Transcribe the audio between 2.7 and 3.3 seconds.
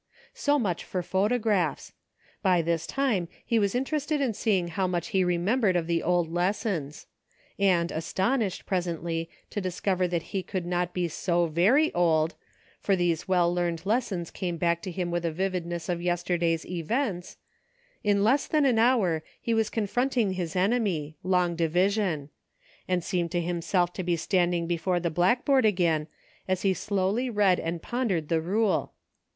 time